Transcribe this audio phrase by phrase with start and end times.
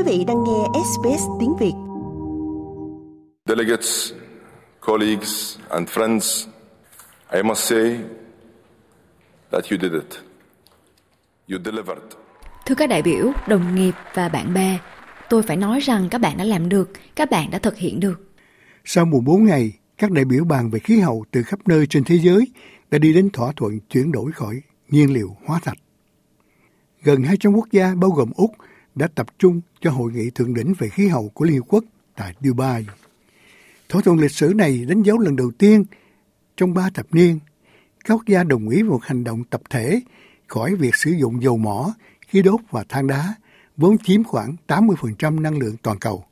[0.00, 1.72] Quý vị đang nghe SBS tiếng Việt.
[3.46, 4.12] Delegates,
[4.86, 6.48] colleagues and friends,
[7.32, 7.98] I must say
[9.50, 10.20] that you did it.
[11.48, 12.02] You delivered.
[12.66, 14.78] Thưa các đại biểu, đồng nghiệp và bạn bè,
[15.30, 18.20] tôi phải nói rằng các bạn đã làm được, các bạn đã thực hiện được.
[18.84, 22.18] Sau 14 ngày, các đại biểu bàn về khí hậu từ khắp nơi trên thế
[22.18, 22.46] giới
[22.90, 25.78] đã đi đến thỏa thuận chuyển đổi khỏi nhiên liệu hóa thạch.
[27.02, 28.50] Gần 200 quốc gia bao gồm Úc
[28.94, 31.84] đã tập trung cho hội nghị thượng đỉnh về khí hậu của Liên Hợp Quốc
[32.16, 32.86] tại Dubai.
[33.88, 35.84] Thỏa thuận lịch sử này đánh dấu lần đầu tiên
[36.56, 37.38] trong ba thập niên
[38.04, 40.00] các quốc gia đồng ý một hành động tập thể
[40.46, 43.34] khỏi việc sử dụng dầu mỏ, khí đốt và than đá,
[43.76, 46.24] vốn chiếm khoảng 80% năng lượng toàn cầu.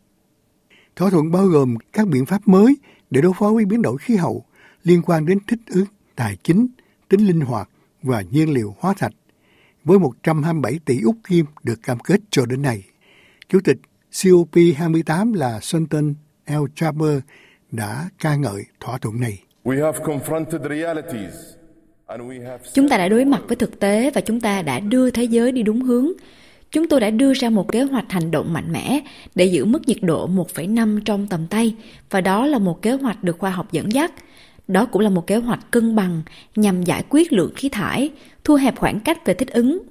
[0.97, 2.77] Thỏa thuận bao gồm các biện pháp mới
[3.11, 4.45] để đối phó với biến đổi khí hậu
[4.85, 5.85] liên quan đến thích ứng,
[6.17, 6.69] tài chính,
[7.09, 7.69] tính linh hoạt
[8.03, 9.13] và nhiên liệu hóa thạch
[9.89, 12.83] với 127 tỷ Úc Kim được cam kết cho đến nay.
[13.49, 13.77] Chủ tịch
[14.13, 17.21] COP28 là Sultan El Jaber
[17.71, 19.39] đã ca ngợi thỏa thuận này.
[22.73, 25.53] Chúng ta đã đối mặt với thực tế và chúng ta đã đưa thế giới
[25.53, 26.13] đi đúng hướng.
[26.71, 29.01] Chúng tôi đã đưa ra một kế hoạch hành động mạnh mẽ
[29.35, 31.75] để giữ mức nhiệt độ 1,5 trong tầm tay
[32.11, 34.13] và đó là một kế hoạch được khoa học dẫn dắt.
[34.69, 36.23] Đó cũng là một kế hoạch cân bằng
[36.57, 38.13] nhằm giải quyết lượng khí thải,
[38.45, 39.83] thu hẹp khoảng cách về thích ứng,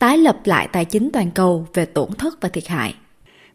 [0.00, 2.94] tái lập lại tài chính toàn cầu về tổn thất và thiệt hại.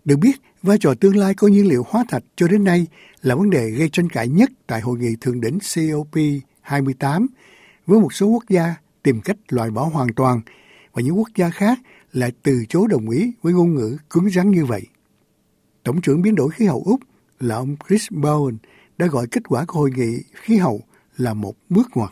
[0.05, 2.87] Được biết, vai trò tương lai của nhiên liệu hóa thạch cho đến nay
[3.21, 7.27] là vấn đề gây tranh cãi nhất tại hội nghị thượng đỉnh COP28
[7.85, 10.41] với một số quốc gia tìm cách loại bỏ hoàn toàn
[10.93, 11.79] và những quốc gia khác
[12.13, 14.81] lại từ chối đồng ý với ngôn ngữ cứng rắn như vậy.
[15.83, 16.99] Tổng trưởng biến đổi khí hậu Úc
[17.39, 18.57] là ông Chris Bowen
[18.99, 20.81] đã gọi kết quả của hội nghị khí hậu
[21.17, 22.11] là một bước ngoặt.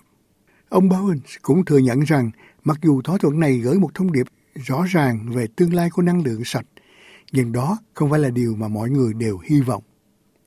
[0.69, 2.31] Ông Bowen cũng thừa nhận rằng
[2.63, 6.01] mặc dù thỏa thuận này gửi một thông điệp rõ ràng về tương lai của
[6.01, 6.65] năng lượng sạch,
[7.31, 9.83] nhưng đó không phải là điều mà mọi người đều hy vọng.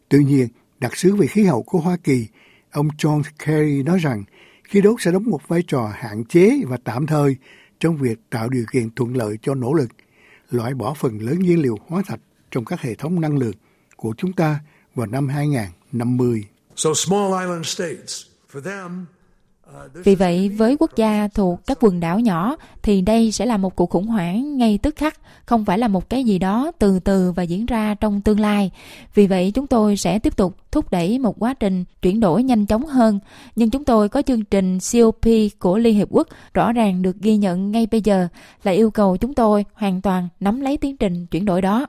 [0.09, 2.27] Tuy nhiên, đặc sứ về khí hậu của Hoa Kỳ,
[2.71, 4.25] ông John Kerry nói rằng
[4.65, 7.37] khí đốt sẽ đóng một vai trò hạn chế và tạm thời
[7.81, 9.91] trong việc tạo điều kiện thuận lợi cho nỗ lực,
[10.51, 12.21] loại bỏ phần lớn nhiên liệu hóa thạch
[12.51, 13.57] trong các hệ thống năng lượng
[13.97, 14.61] của chúng ta
[14.95, 16.45] vào năm 2000 50.
[20.05, 23.77] Vì vậy, với quốc gia thuộc các quần đảo nhỏ thì đây sẽ là một
[23.77, 27.33] cuộc khủng hoảng ngay tức khắc, không phải là một cái gì đó từ từ
[27.33, 28.71] và diễn ra trong tương lai.
[29.15, 32.67] Vì vậy, chúng tôi sẽ tiếp tục thúc đẩy một quá trình chuyển đổi nhanh
[32.67, 33.21] chóng hơn.
[33.57, 35.27] Nhưng chúng tôi có chương trình COP
[35.59, 38.29] của Liên Hiệp Quốc rõ ràng được ghi nhận ngay bây giờ
[38.63, 41.87] là yêu cầu chúng tôi hoàn toàn nắm lấy tiến trình chuyển đổi đó.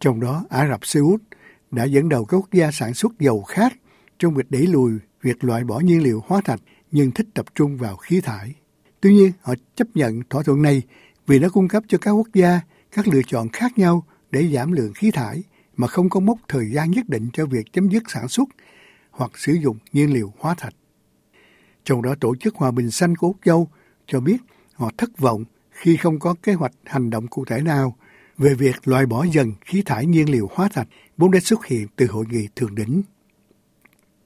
[0.00, 1.20] Trong đó, Ả Rập Xê Út–
[1.70, 3.72] đã dẫn đầu các quốc gia sản xuất dầu khác
[4.18, 6.60] trong việc đẩy lùi việc loại bỏ nhiên liệu hóa thạch
[6.92, 8.54] nhưng thích tập trung vào khí thải.
[9.00, 10.82] Tuy nhiên, họ chấp nhận thỏa thuận này
[11.26, 12.60] vì nó cung cấp cho các quốc gia
[12.92, 15.42] các lựa chọn khác nhau để giảm lượng khí thải
[15.76, 18.48] mà không có mốc thời gian nhất định cho việc chấm dứt sản xuất
[19.10, 20.74] hoặc sử dụng nhiên liệu hóa thạch.
[21.84, 23.68] Trong đó Tổ chức Hòa bình Xanh của Úc Châu
[24.06, 24.36] cho biết
[24.72, 27.96] họ thất vọng khi không có kế hoạch hành động cụ thể nào
[28.38, 31.86] về việc loại bỏ dần khí thải nhiên liệu hóa thạch vốn đã xuất hiện
[31.96, 33.02] từ hội nghị thượng đỉnh.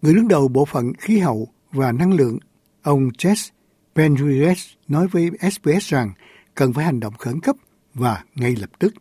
[0.03, 2.39] Người đứng đầu bộ phận khí hậu và năng lượng
[2.83, 3.51] Ông Jess
[3.95, 6.13] Penriez nói với SBS rằng
[6.55, 7.57] cần phải hành động khẩn cấp
[7.95, 8.95] và ngay lập tức.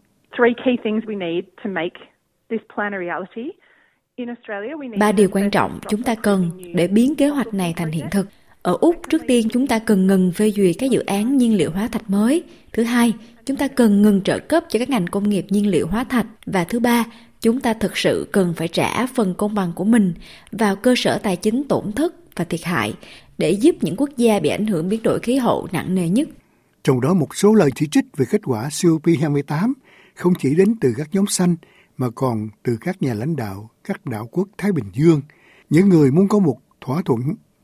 [5.00, 8.28] Ba điều quan trọng chúng ta cần để biến kế hoạch này thành hiện thực.
[8.62, 11.72] Ở Úc, trước tiên chúng ta cần ngừng phê duyệt các dự án nhiên liệu
[11.72, 12.44] hóa thạch mới.
[12.74, 13.14] Thứ hai,
[13.46, 16.26] chúng ta cần ngừng trợ cấp cho các ngành công nghiệp nhiên liệu hóa thạch.
[16.46, 17.06] Và thứ ba,
[17.42, 20.14] chúng ta thực sự cần phải trả phần công bằng của mình
[20.52, 22.94] vào cơ sở tài chính tổn thất và thiệt hại
[23.38, 26.30] để giúp những quốc gia bị ảnh hưởng biến đổi khí hậu nặng nề nhất.
[26.84, 29.74] Trong đó một số lời chỉ trích về kết quả COP28
[30.16, 31.56] không chỉ đến từ các nhóm xanh
[31.98, 35.22] mà còn từ các nhà lãnh đạo các đảo quốc Thái Bình Dương,
[35.70, 37.20] những người muốn có một thỏa thuận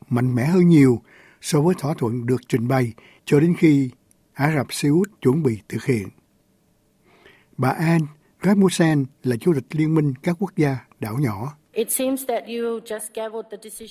[0.08, 1.02] mạnh mẽ hơn nhiều
[1.40, 2.92] so với thỏa thuận được trình bày
[3.24, 3.90] cho đến khi
[4.32, 6.08] Ả Rập Xê Út chuẩn bị thực hiện.
[7.58, 8.06] Bà Anne
[8.46, 11.52] Rasmussen là chủ tịch Liên minh các quốc gia đảo nhỏ.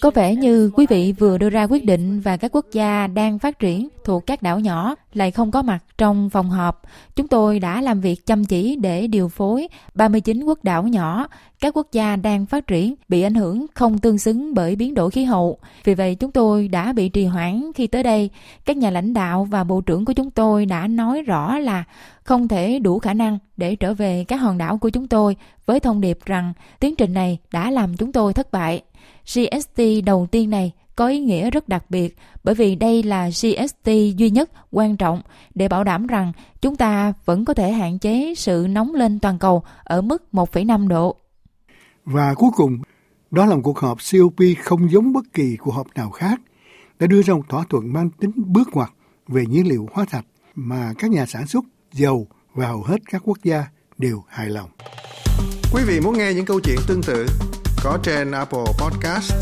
[0.02, 3.40] Có vẻ như quý vị vừa đưa ra quyết định và các quốc gia đang
[3.40, 6.81] phát triển thuộc các đảo nhỏ lại không có mặt trong phòng họp.
[7.16, 11.28] Chúng tôi đã làm việc chăm chỉ để điều phối 39 quốc đảo nhỏ,
[11.60, 15.12] các quốc gia đang phát triển bị ảnh hưởng không tương xứng bởi biến đổi
[15.12, 15.57] khí hậu.
[15.84, 18.30] Vì vậy chúng tôi đã bị trì hoãn khi tới đây.
[18.66, 21.84] Các nhà lãnh đạo và bộ trưởng của chúng tôi đã nói rõ là
[22.25, 25.36] không thể đủ khả năng để trở về các hòn đảo của chúng tôi
[25.66, 28.81] với thông điệp rằng tiến trình này đã làm chúng tôi thất bại.
[29.25, 33.89] GST đầu tiên này có ý nghĩa rất đặc biệt bởi vì đây là GST
[34.18, 35.22] duy nhất quan trọng
[35.56, 36.31] để bảo đảm rằng
[36.62, 40.88] chúng ta vẫn có thể hạn chế sự nóng lên toàn cầu ở mức 1,5
[40.88, 41.16] độ.
[42.06, 42.78] Và cuối cùng,
[43.31, 46.42] đó là một cuộc họp COP không giống bất kỳ cuộc họp nào khác
[47.00, 48.89] đã đưa ra một thỏa thuận mang tính bước ngoặt
[49.28, 50.25] về nhiên liệu hóa thạch
[50.56, 53.65] mà các nhà sản xuất dầu và hầu hết các quốc gia
[53.97, 54.69] đều hài lòng.
[55.74, 57.25] Quý vị muốn nghe những câu chuyện tương tự
[57.83, 59.33] có trên Apple Podcast,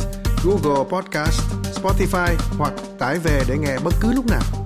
[0.44, 4.63] Google Podcast, Spotify hoặc tải về để nghe bất cứ lúc nào.